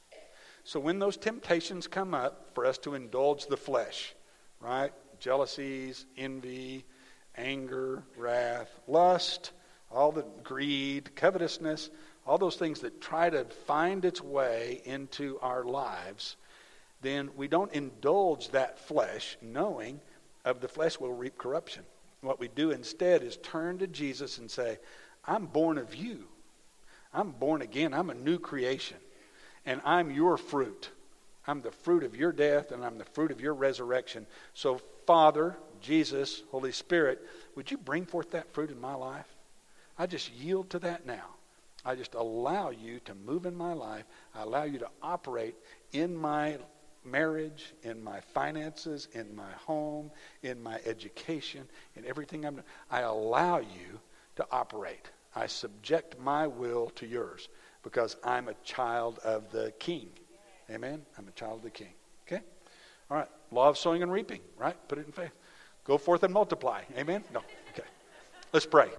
[0.64, 4.14] So when those temptations come up for us to indulge the flesh,
[4.60, 4.92] right?
[5.20, 6.86] Jealousies, envy,
[7.36, 9.52] anger, wrath, lust,
[9.92, 11.90] all the greed, covetousness,
[12.28, 16.36] all those things that try to find its way into our lives
[17.02, 20.00] then we don't indulge that flesh, knowing
[20.46, 21.84] of the flesh will reap corruption.
[22.22, 24.78] What we do instead is turn to Jesus and say,
[25.26, 26.26] I'm born of you.
[27.14, 27.94] I'm born again.
[27.94, 28.98] I'm a new creation.
[29.66, 30.90] And I'm your fruit.
[31.48, 34.28] I'm the fruit of your death and I'm the fruit of your resurrection.
[34.54, 37.26] So, Father, Jesus, Holy Spirit,
[37.56, 39.28] would you bring forth that fruit in my life?
[39.98, 41.26] I just yield to that now.
[41.84, 44.04] I just allow you to move in my life.
[44.36, 45.56] I allow you to operate
[45.92, 46.58] in my
[47.06, 50.12] marriage, in my finances, in my home,
[50.44, 51.64] in my education,
[51.96, 52.66] in everything I'm doing.
[52.90, 54.00] I allow you
[54.36, 55.10] to operate.
[55.36, 57.50] I subject my will to yours
[57.84, 60.10] because I'm a child of the King.
[60.70, 61.02] Amen?
[61.18, 61.94] I'm a child of the King.
[62.28, 62.42] Okay?
[63.10, 63.28] All right.
[63.52, 64.76] Law of sowing and reaping, right?
[64.88, 65.32] Put it in faith.
[65.84, 66.82] Go forth and multiply.
[66.98, 67.24] Amen?
[67.34, 67.42] No.
[67.74, 67.88] Okay.
[68.54, 68.90] Let's pray.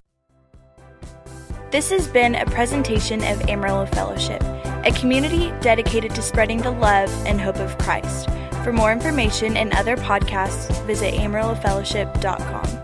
[1.71, 4.43] This has been a presentation of Amarillo Fellowship
[4.85, 8.29] a community dedicated to spreading the love and hope of Christ.
[8.63, 12.80] For more information and other podcasts, visit amarillofellowship.com.